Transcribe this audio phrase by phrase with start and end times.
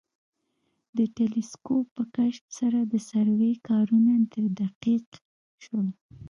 [0.97, 4.13] د تلسکوپ په کشف سره د سروې کارونه
[4.59, 5.07] دقیق
[5.63, 5.87] شول